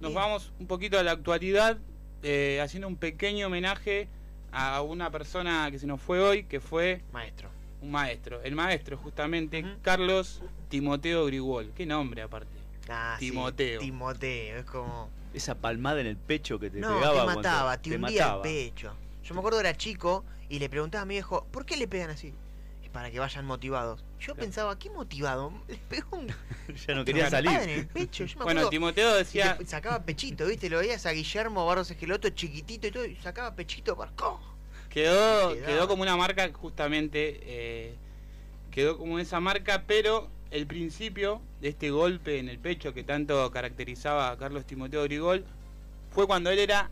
nos 0.00 0.14
vamos 0.14 0.52
un 0.58 0.66
poquito 0.66 0.98
a 0.98 1.02
la 1.02 1.12
actualidad, 1.12 1.78
eh, 2.22 2.60
haciendo 2.62 2.88
un 2.88 2.96
pequeño 2.96 3.46
homenaje 3.46 4.08
a 4.52 4.82
una 4.82 5.10
persona 5.10 5.70
que 5.70 5.78
se 5.78 5.86
nos 5.86 6.00
fue 6.00 6.20
hoy, 6.20 6.44
que 6.44 6.60
fue 6.60 7.02
Maestro. 7.12 7.50
un 7.82 7.90
maestro. 7.90 8.42
El 8.42 8.54
maestro, 8.54 8.96
justamente. 8.96 9.64
Carlos 9.82 10.42
Timoteo 10.68 11.26
Grigol. 11.26 11.72
Qué 11.74 11.86
nombre, 11.86 12.22
aparte. 12.22 12.50
Ah, 12.88 13.16
sí, 13.18 13.30
Timoteo. 13.30 13.80
Timoteo, 13.80 14.58
es 14.58 14.64
como. 14.64 15.08
Esa 15.32 15.54
palmada 15.54 16.00
en 16.00 16.08
el 16.08 16.16
pecho 16.16 16.58
que 16.58 16.70
te 16.70 16.80
no, 16.80 16.94
pegaba. 16.98 17.20
te 17.20 17.36
mataba, 17.36 17.76
te, 17.80 17.94
hundía 17.94 18.00
mataba. 18.00 18.36
el 18.36 18.42
pecho. 18.42 18.92
Yo 19.22 19.34
me 19.34 19.40
acuerdo 19.40 19.60
era 19.60 19.76
chico 19.76 20.24
y 20.48 20.58
le 20.58 20.68
preguntaba 20.68 21.02
a 21.02 21.06
mi 21.06 21.14
viejo, 21.14 21.46
¿por 21.52 21.64
qué 21.64 21.76
le 21.76 21.86
pegan 21.86 22.10
así? 22.10 22.34
Para 22.92 23.10
que 23.10 23.18
vayan 23.20 23.44
motivados. 23.44 24.00
Yo 24.18 24.26
Claro. 24.34 24.40
pensaba, 24.40 24.78
¿qué 24.78 24.90
motivado? 24.90 25.52
Le 25.68 25.76
pegó 25.76 26.16
un, 26.16 26.26
ya 26.86 26.94
no 26.94 27.04
quería 27.04 27.30
salir. 27.30 27.50
patada 27.52 27.64
en 27.72 27.78
el 27.80 27.86
pecho. 27.86 28.24
Yo 28.24 28.38
me 28.38 28.44
Bueno, 28.44 28.60
acuerdo, 28.60 28.70
Timoteo 28.70 29.14
decía, 29.14 29.56
sacaba 29.64 30.02
pechito, 30.04 30.46
¿viste? 30.46 30.68
Lo 30.68 30.78
veías 30.78 31.06
a 31.06 31.12
Guillermo 31.12 31.64
Barros 31.66 31.90
Esqueloto 31.90 32.28
chiquitito 32.30 32.88
y 32.88 32.90
todo, 32.90 33.04
y 33.06 33.16
sacaba 33.16 33.54
pechito 33.54 33.96
para. 33.96 34.12
Quedó, 34.88 35.54
quedó 35.54 35.86
como 35.86 36.02
una 36.02 36.16
marca, 36.16 36.50
justamente, 36.52 37.40
eh, 37.44 37.94
quedó 38.72 38.98
como 38.98 39.20
esa 39.20 39.38
marca, 39.38 39.84
pero 39.86 40.28
el 40.50 40.66
principio 40.66 41.40
de 41.60 41.68
este 41.68 41.90
golpe 41.90 42.40
en 42.40 42.48
el 42.48 42.58
pecho 42.58 42.92
que 42.92 43.04
tanto 43.04 43.48
caracterizaba 43.52 44.30
a 44.32 44.36
Carlos 44.36 44.64
Timoteo 44.66 45.04
Grigol 45.04 45.44
fue 46.10 46.26
cuando 46.26 46.50
él 46.50 46.58
era 46.58 46.90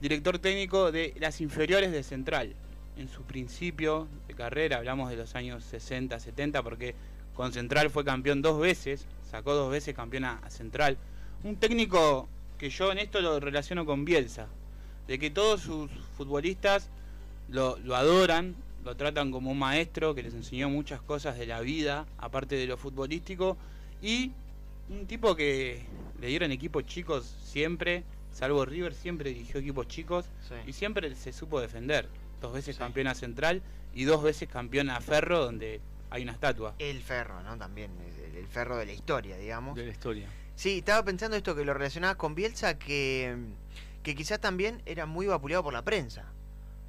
director 0.00 0.38
técnico 0.38 0.92
de 0.92 1.14
las 1.18 1.40
inferiores 1.40 1.90
de 1.90 2.04
Central. 2.04 2.54
En 2.96 3.08
su 3.08 3.22
principio 3.22 4.06
de 4.28 4.34
carrera, 4.34 4.76
hablamos 4.76 5.08
de 5.10 5.16
los 5.16 5.34
años 5.34 5.64
60, 5.64 6.20
70, 6.20 6.62
porque 6.62 6.94
con 7.34 7.52
Central 7.52 7.90
fue 7.90 8.04
campeón 8.04 8.42
dos 8.42 8.60
veces, 8.60 9.06
sacó 9.30 9.54
dos 9.54 9.70
veces 9.70 9.94
campeón 9.94 10.24
a, 10.24 10.50
Central. 10.50 10.98
Un 11.42 11.56
técnico 11.56 12.28
que 12.58 12.70
yo 12.70 12.92
en 12.92 12.98
esto 12.98 13.20
lo 13.20 13.40
relaciono 13.40 13.86
con 13.86 14.04
Bielsa, 14.04 14.46
de 15.08 15.18
que 15.18 15.30
todos 15.30 15.62
sus 15.62 15.90
futbolistas 16.16 16.90
lo, 17.48 17.78
lo 17.78 17.96
adoran, 17.96 18.54
lo 18.84 18.94
tratan 18.94 19.30
como 19.30 19.50
un 19.50 19.58
maestro 19.58 20.14
que 20.14 20.22
les 20.22 20.34
enseñó 20.34 20.68
muchas 20.68 21.00
cosas 21.00 21.38
de 21.38 21.46
la 21.46 21.60
vida, 21.60 22.06
aparte 22.18 22.56
de 22.56 22.66
lo 22.66 22.76
futbolístico, 22.76 23.56
y 24.02 24.32
un 24.90 25.06
tipo 25.06 25.34
que 25.34 25.82
le 26.20 26.26
dieron 26.26 26.52
equipos 26.52 26.84
chicos 26.84 27.24
siempre, 27.44 28.04
salvo 28.32 28.64
River, 28.64 28.94
siempre 28.94 29.30
dirigió 29.30 29.60
equipos 29.60 29.88
chicos 29.88 30.26
y 30.66 30.72
siempre 30.72 31.14
se 31.16 31.32
supo 31.32 31.60
defender. 31.60 32.08
Dos 32.42 32.52
veces 32.52 32.76
Sí. 32.76 32.80
campeona 32.80 33.14
central 33.14 33.62
y 33.94 34.04
dos 34.04 34.22
veces 34.22 34.48
campeona 34.48 35.00
ferro, 35.00 35.38
donde 35.44 35.80
hay 36.10 36.22
una 36.24 36.32
estatua. 36.32 36.74
El 36.78 37.00
ferro, 37.00 37.42
¿no? 37.42 37.56
También, 37.56 37.90
el, 38.28 38.36
el 38.36 38.46
ferro 38.46 38.76
de 38.76 38.84
la 38.86 38.92
historia, 38.92 39.36
digamos. 39.38 39.76
De 39.76 39.86
la 39.86 39.92
historia. 39.92 40.28
Sí, 40.56 40.78
estaba 40.78 41.02
pensando 41.04 41.36
esto 41.36 41.54
que 41.54 41.64
lo 41.64 41.72
relacionabas 41.72 42.16
con 42.16 42.34
Bielsa, 42.34 42.78
que, 42.78 43.36
que 44.02 44.14
quizás 44.14 44.40
también 44.40 44.82
era 44.86 45.06
muy 45.06 45.26
vapuleado 45.26 45.62
por 45.62 45.72
la 45.72 45.82
prensa. 45.82 46.26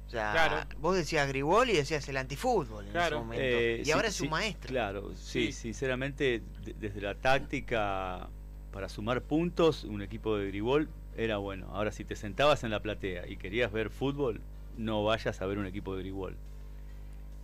O 0.06 0.10
sea, 0.10 0.32
Claro. 0.32 0.66
vos 0.78 0.96
decías 0.96 1.26
Gribol 1.28 1.70
y 1.70 1.72
decías 1.72 2.06
el 2.08 2.16
antifútbol 2.18 2.84
en 2.86 2.92
Claro. 2.92 3.16
ese 3.16 3.24
momento. 3.24 3.42
Eh, 3.44 3.78
y 3.80 3.84
sí, 3.86 3.90
ahora 3.92 4.08
es 4.08 4.14
sí, 4.16 4.24
un 4.24 4.30
maestro. 4.30 4.68
Claro, 4.68 5.10
sí, 5.16 5.46
Sí. 5.46 5.52
sinceramente, 5.52 6.42
de- 6.64 6.74
desde 6.74 7.00
la 7.00 7.14
táctica 7.14 8.28
para 8.72 8.88
sumar 8.88 9.22
puntos, 9.22 9.84
un 9.84 10.02
equipo 10.02 10.36
de 10.36 10.48
Gribol 10.48 10.88
era 11.16 11.38
bueno. 11.38 11.68
Ahora, 11.72 11.90
si 11.92 12.04
te 12.04 12.16
sentabas 12.16 12.64
en 12.64 12.70
la 12.70 12.80
platea 12.80 13.26
y 13.28 13.36
querías 13.38 13.72
ver 13.72 13.88
fútbol, 13.88 14.40
no 14.76 15.04
vayas 15.04 15.40
a 15.40 15.46
ver 15.46 15.58
un 15.58 15.66
equipo 15.66 15.94
de 15.96 16.02
Gribol. 16.02 16.36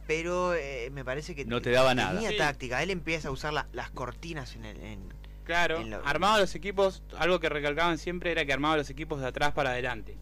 Pero 0.06 0.54
eh, 0.54 0.90
me 0.92 1.04
parece 1.04 1.34
que 1.34 1.44
No 1.44 1.60
te 1.62 1.70
daba 1.70 1.90
tenía 1.90 2.12
nada. 2.12 2.28
Sí. 2.28 2.36
táctica. 2.36 2.82
Él 2.82 2.90
empieza 2.90 3.28
a 3.28 3.30
usar 3.30 3.52
la- 3.52 3.66
las 3.72 3.90
cortinas 3.90 4.56
en 4.56 4.64
el. 4.64 4.76
en- 4.82 5.20
Claro, 5.44 5.78
en 5.80 5.90
lo- 5.90 6.06
armaba 6.06 6.38
los 6.38 6.54
equipos, 6.54 7.02
algo 7.18 7.40
que 7.40 7.48
recalcaban 7.48 7.98
siempre 7.98 8.30
era 8.30 8.44
que 8.44 8.52
armaba 8.52 8.76
los 8.76 8.88
equipos 8.90 9.20
de 9.20 9.26
atrás 9.28 9.52
para 9.52 9.70
adelante. 9.70 10.14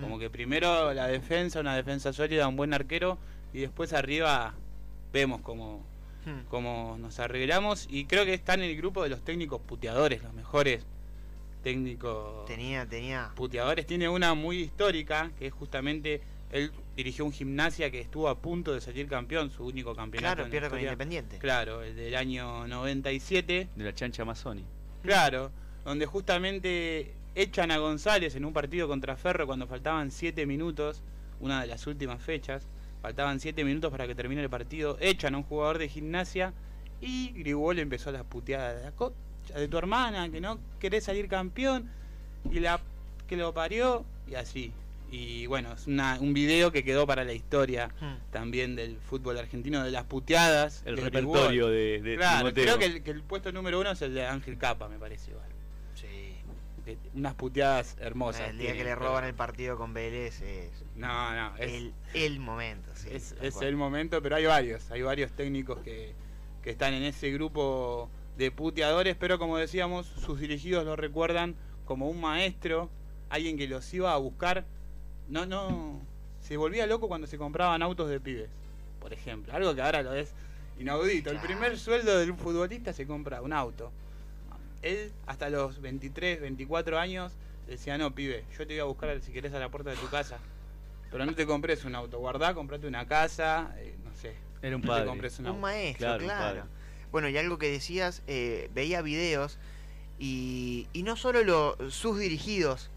Como 0.00 0.18
que 0.18 0.30
primero 0.30 0.94
la 0.94 1.08
defensa, 1.08 1.60
una 1.60 1.74
defensa 1.76 2.12
sólida, 2.12 2.46
un 2.48 2.56
buen 2.56 2.72
arquero, 2.72 3.18
y 3.52 3.58
después 3.60 3.92
arriba 3.92 4.54
vemos 5.12 5.40
cómo, 5.42 5.82
cómo 6.48 6.96
nos 7.00 7.18
arreglamos. 7.18 7.86
Y 7.90 8.04
creo 8.06 8.24
que 8.24 8.32
está 8.32 8.54
en 8.54 8.62
el 8.62 8.76
grupo 8.76 9.02
de 9.02 9.08
los 9.10 9.22
técnicos 9.22 9.60
puteadores, 9.60 10.22
los 10.22 10.32
mejores 10.32 10.84
técnicos 11.64 12.46
Tenía, 12.46 12.86
tenía. 12.86 13.32
puteadores. 13.34 13.86
Tiene 13.86 14.08
una 14.08 14.34
muy 14.34 14.58
histórica, 14.60 15.30
que 15.38 15.48
es 15.48 15.52
justamente, 15.52 16.20
él 16.52 16.72
dirigió 16.96 17.24
un 17.24 17.32
gimnasia 17.32 17.90
que 17.90 18.00
estuvo 18.00 18.28
a 18.28 18.38
punto 18.38 18.72
de 18.72 18.80
salir 18.80 19.08
campeón, 19.08 19.50
su 19.50 19.64
único 19.64 19.94
campeonato. 19.94 20.34
Claro, 20.34 20.42
en 20.42 20.48
la 20.48 20.50
pierde 20.50 20.68
con 20.68 20.78
historia. 20.78 20.92
Independiente. 20.92 21.38
Claro, 21.38 21.82
el 21.82 21.96
del 21.96 22.14
año 22.14 22.66
97. 22.66 23.68
De 23.74 23.84
la 23.84 23.94
chancha 23.94 24.24
Mazzoni. 24.24 24.64
Claro, 25.02 25.50
donde 25.84 26.06
justamente 26.06 27.14
echan 27.34 27.70
a 27.70 27.78
González 27.78 28.34
en 28.34 28.44
un 28.44 28.52
partido 28.52 28.88
contra 28.88 29.16
Ferro 29.16 29.46
cuando 29.46 29.66
faltaban 29.66 30.10
7 30.10 30.44
minutos, 30.46 31.02
una 31.40 31.60
de 31.60 31.68
las 31.68 31.86
últimas 31.86 32.20
fechas, 32.22 32.66
faltaban 33.00 33.40
7 33.40 33.64
minutos 33.64 33.90
para 33.90 34.06
que 34.06 34.14
termine 34.14 34.42
el 34.42 34.50
partido, 34.50 34.98
echan 35.00 35.34
a 35.34 35.38
un 35.38 35.44
jugador 35.44 35.78
de 35.78 35.88
gimnasia 35.88 36.52
y 37.00 37.30
Grigol 37.30 37.78
empezó 37.78 38.12
las 38.12 38.24
puteadas, 38.24 38.82
la 38.82 38.92
concha 38.92 39.16
de 39.56 39.68
tu 39.68 39.78
hermana, 39.78 40.28
que 40.30 40.40
no 40.40 40.58
querés 40.78 41.04
salir 41.04 41.28
campeón, 41.28 41.88
y 42.50 42.60
la 42.60 42.80
que 43.26 43.36
lo 43.36 43.54
parió, 43.54 44.04
y 44.28 44.34
así. 44.34 44.72
Y 45.10 45.46
bueno, 45.46 45.72
es 45.72 45.86
una- 45.88 46.18
un 46.20 46.32
video 46.32 46.70
que 46.70 46.84
quedó 46.84 47.06
para 47.06 47.24
la 47.24 47.32
historia 47.32 47.90
Hmm. 48.00 48.14
también 48.30 48.76
del 48.76 48.96
fútbol 48.98 49.38
argentino, 49.38 49.82
de 49.82 49.90
las 49.90 50.04
puteadas. 50.04 50.82
El 50.86 50.96
de 50.96 51.02
repertorio 51.02 51.68
de, 51.68 52.00
de 52.00 52.16
Claro, 52.16 52.38
Timoteo. 52.52 52.64
creo 52.64 52.78
que 52.78 52.84
el, 52.84 53.02
que 53.02 53.10
el 53.10 53.22
puesto 53.22 53.50
número 53.50 53.80
uno 53.80 53.90
es 53.90 54.02
el 54.02 54.14
de 54.14 54.26
Ángel 54.26 54.56
Capa, 54.56 54.88
me 54.88 54.98
parece 54.98 55.30
igual. 55.32 55.46
Sí. 55.94 56.36
Unas 57.14 57.34
puteadas 57.34 57.96
hermosas. 58.00 58.50
El 58.50 58.58
día 58.58 58.72
que 58.72 58.78
le 58.84 58.90
pero- 58.94 59.00
roban 59.06 59.24
el 59.24 59.34
partido 59.34 59.76
con 59.76 59.92
Vélez 59.94 60.40
es 60.42 60.70
No, 60.96 61.34
no, 61.34 61.56
es, 61.56 61.72
el, 61.72 61.92
el 62.14 62.38
momento. 62.40 62.90
sí, 62.94 63.08
es, 63.12 63.34
el 63.62 63.76
momento, 63.76 64.20
pero 64.22 64.36
hay 64.36 64.44
varios. 64.46 64.90
Hay 64.90 65.02
varios 65.02 65.32
técnicos 65.32 65.78
que, 65.80 66.14
que 66.62 66.70
están 66.70 66.94
en 66.94 67.02
ese 67.04 67.30
grupo 67.32 68.08
de 68.38 68.50
puteadores, 68.50 69.16
pero 69.16 69.38
como 69.38 69.56
decíamos, 69.56 70.06
sus 70.06 70.40
dirigidos 70.40 70.84
lo 70.84 70.94
recuerdan 70.96 71.54
como 71.84 72.08
un 72.08 72.20
maestro, 72.20 72.90
alguien 73.28 73.56
que 73.58 73.66
los 73.68 73.92
iba 73.92 74.12
a 74.12 74.16
buscar. 74.16 74.64
No, 75.30 75.46
no. 75.46 76.00
Se 76.42 76.56
volvía 76.56 76.86
loco 76.86 77.08
cuando 77.08 77.26
se 77.26 77.38
compraban 77.38 77.82
autos 77.82 78.08
de 78.10 78.18
pibes, 78.20 78.50
por 79.00 79.12
ejemplo. 79.12 79.52
Algo 79.54 79.74
que 79.74 79.82
ahora 79.82 80.02
lo 80.02 80.14
es 80.14 80.32
inaudito. 80.78 81.30
El 81.30 81.38
primer 81.38 81.78
sueldo 81.78 82.18
de 82.18 82.30
un 82.30 82.36
futbolista 82.38 82.92
se 82.92 83.06
compra 83.06 83.40
un 83.42 83.52
auto. 83.52 83.92
Él, 84.82 85.12
hasta 85.26 85.50
los 85.50 85.80
23, 85.80 86.40
24 86.40 86.98
años, 86.98 87.32
decía: 87.68 87.98
No, 87.98 88.14
pibe, 88.14 88.44
yo 88.58 88.66
te 88.66 88.74
voy 88.74 88.80
a 88.80 88.84
buscar 88.84 89.20
si 89.20 89.32
querés 89.32 89.52
a 89.54 89.58
la 89.58 89.68
puerta 89.68 89.90
de 89.90 89.96
tu 89.96 90.08
casa. 90.08 90.38
Pero 91.10 91.26
no 91.26 91.34
te 91.34 91.44
compres 91.46 91.84
un 91.84 91.94
auto, 91.94 92.18
guardá, 92.18 92.54
comprate 92.54 92.86
una 92.86 93.06
casa, 93.06 93.74
eh, 93.78 93.94
no 94.04 94.14
sé. 94.14 94.34
Era 94.62 94.76
un 94.76 94.82
no 94.82 94.88
padre. 94.88 95.02
te 95.02 95.08
compres 95.08 95.38
un 95.38 95.44
Un 95.46 95.48
auto. 95.50 95.60
maestro, 95.60 95.98
Claro, 96.06 96.24
claro. 96.24 96.42
un 96.44 96.60
padre. 96.60 96.62
Bueno, 97.12 97.28
y 97.28 97.36
algo 97.36 97.58
que 97.58 97.70
decías, 97.70 98.22
eh, 98.28 98.70
veía 98.74 99.02
videos 99.02 99.58
y, 100.18 100.86
y 100.92 101.02
no 101.02 101.16
solo 101.16 101.42
lo- 101.42 101.90
sus 101.90 102.18
dirigidos 102.18 102.90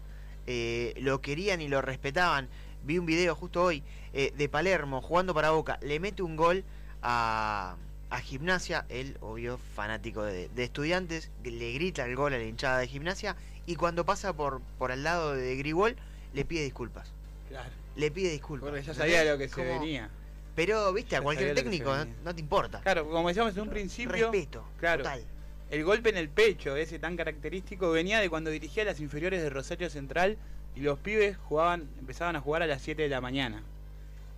eh, 0.46 0.94
lo 0.98 1.20
querían 1.20 1.60
y 1.60 1.68
lo 1.68 1.80
respetaban. 1.82 2.48
Vi 2.84 2.98
un 2.98 3.06
video 3.06 3.34
justo 3.34 3.62
hoy 3.62 3.82
eh, 4.12 4.32
de 4.36 4.48
Palermo 4.48 5.00
jugando 5.00 5.32
para 5.34 5.50
Boca. 5.50 5.78
Le 5.82 5.98
mete 6.00 6.22
un 6.22 6.36
gol 6.36 6.64
a, 7.02 7.76
a 8.10 8.20
Gimnasia. 8.20 8.84
Él, 8.88 9.16
obvio, 9.20 9.58
fanático 9.74 10.22
de, 10.22 10.48
de 10.50 10.64
estudiantes. 10.64 11.30
Le 11.42 11.72
grita 11.72 12.04
el 12.04 12.14
gol 12.16 12.34
a 12.34 12.38
la 12.38 12.44
hinchada 12.44 12.78
de 12.78 12.86
Gimnasia. 12.88 13.36
Y 13.66 13.76
cuando 13.76 14.04
pasa 14.04 14.32
por, 14.34 14.60
por 14.78 14.92
al 14.92 15.02
lado 15.02 15.34
de 15.34 15.56
Grigol, 15.56 15.96
le 16.34 16.44
pide 16.44 16.62
disculpas. 16.64 17.12
Claro. 17.48 17.70
Le 17.96 18.10
pide 18.10 18.30
disculpas. 18.30 18.68
Porque 18.70 18.82
ya 18.84 18.92
sabía 18.94 19.24
lo 19.24 19.38
que 19.38 19.48
se 19.48 19.54
Como- 19.54 19.80
venía. 19.80 20.10
Pero, 20.54 20.92
viste, 20.92 21.16
a 21.16 21.18
Ya 21.18 21.22
cualquier 21.24 21.54
técnico 21.56 21.90
no, 21.92 21.98
venía. 22.00 22.14
no 22.22 22.34
te 22.34 22.40
importa. 22.40 22.80
Claro, 22.82 23.08
como 23.08 23.26
decíamos 23.26 23.56
en 23.56 23.62
un 23.62 23.70
principio, 23.70 24.30
Respeto. 24.30 24.64
claro. 24.78 25.02
Total. 25.02 25.24
El 25.70 25.84
golpe 25.84 26.10
en 26.10 26.16
el 26.16 26.28
pecho, 26.28 26.76
ese 26.76 26.98
tan 26.98 27.16
característico, 27.16 27.90
venía 27.90 28.20
de 28.20 28.30
cuando 28.30 28.50
dirigía 28.50 28.84
las 28.84 29.00
inferiores 29.00 29.42
de 29.42 29.50
Rosario 29.50 29.90
Central 29.90 30.36
y 30.76 30.80
los 30.80 30.98
pibes 30.98 31.36
jugaban, 31.36 31.88
empezaban 31.98 32.36
a 32.36 32.40
jugar 32.40 32.62
a 32.62 32.66
las 32.66 32.82
7 32.82 33.02
de 33.02 33.08
la 33.08 33.20
mañana. 33.20 33.62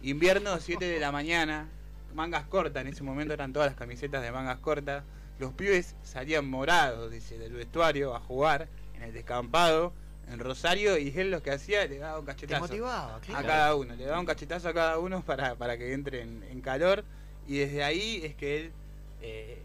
Invierno, 0.02 0.58
7 0.58 0.84
de 0.84 1.00
la 1.00 1.11
mañana, 1.12 1.69
mangas 2.14 2.44
cortas, 2.46 2.82
en 2.82 2.88
ese 2.88 3.02
momento 3.02 3.34
eran 3.34 3.52
todas 3.52 3.69
las 3.69 3.76
camisetas 3.76 4.23
de 4.23 4.31
mangas 4.32 4.58
cortas. 4.58 5.05
Los 5.38 5.52
pibes 5.52 5.94
salían 6.02 6.49
morados, 6.49 7.11
dice, 7.11 7.38
del 7.38 7.52
vestuario 7.52 8.14
a 8.14 8.20
jugar 8.20 8.69
en 8.94 9.02
el 9.02 9.12
descampado 9.12 9.93
en 10.31 10.38
Rosario 10.38 10.99
y 10.99 11.12
él 11.17 11.31
lo 11.31 11.43
que 11.43 11.50
hacía 11.52 11.87
le 11.87 11.99
daba 11.99 12.19
un 12.19 12.26
Te 12.26 12.32
cachetazo 12.32 12.62
motivaba, 12.62 13.17
a 13.17 13.20
claro. 13.20 13.46
cada 13.46 13.75
uno, 13.76 13.94
le 13.94 14.05
daba 14.05 14.19
un 14.20 14.26
cachetazo 14.26 14.69
a 14.69 14.75
cada 14.75 14.99
uno 14.99 15.22
para, 15.22 15.55
para 15.55 15.76
que 15.79 15.93
entre 15.93 16.22
en, 16.22 16.43
en 16.50 16.61
calor 16.61 17.05
y 17.46 17.58
desde 17.58 17.84
ahí 17.84 18.22
es 18.25 18.34
que 18.34 18.56
él 18.58 18.72
eh, 19.22 19.62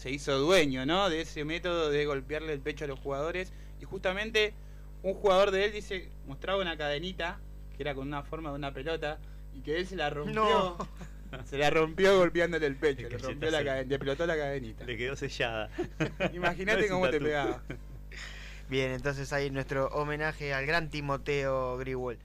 se 0.00 0.10
hizo 0.10 0.38
dueño 0.38 0.86
¿no? 0.86 1.10
de 1.10 1.20
ese 1.20 1.44
método 1.44 1.90
de 1.90 2.06
golpearle 2.06 2.52
el 2.54 2.60
pecho 2.60 2.86
a 2.86 2.88
los 2.88 2.98
jugadores 2.98 3.52
y 3.80 3.84
justamente 3.84 4.54
un 5.02 5.12
jugador 5.14 5.50
de 5.50 5.66
él 5.66 5.72
dice 5.72 6.08
mostraba 6.26 6.60
una 6.62 6.76
cadenita 6.78 7.38
que 7.76 7.82
era 7.82 7.94
con 7.94 8.08
una 8.08 8.22
forma 8.22 8.48
de 8.50 8.56
una 8.56 8.72
pelota 8.72 9.18
y 9.54 9.60
que 9.60 9.76
él 9.78 9.86
se 9.86 9.96
la 9.96 10.08
rompió 10.08 10.34
No. 10.34 10.78
se 11.44 11.58
la 11.58 11.68
rompió 11.68 12.16
golpeándole 12.18 12.66
el 12.66 12.76
pecho 12.76 13.08
le 13.10 13.18
rompió 13.18 13.50
la 13.50 13.62
caden- 13.62 13.88
le 13.88 13.98
pelotó 13.98 14.26
la 14.26 14.36
cadenita 14.36 14.84
Le 14.84 14.96
quedó 14.96 15.16
sellada. 15.16 15.68
imagínate 16.32 16.88
No 16.88 16.94
cómo 16.94 17.10
te 17.10 17.20
pegaba 17.20 17.62
Bien, 18.70 18.92
entonces 18.92 19.32
ahí 19.32 19.50
nuestro 19.50 19.88
homenaje 19.88 20.54
al 20.54 20.64
gran 20.64 20.90
Timoteo 20.90 21.76
Grigol. 21.76 22.18